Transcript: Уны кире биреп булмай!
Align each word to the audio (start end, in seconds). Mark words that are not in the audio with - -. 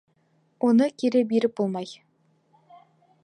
Уны 0.69 0.87
кире 1.03 1.21
биреп 1.33 1.55
булмай! 1.61 1.93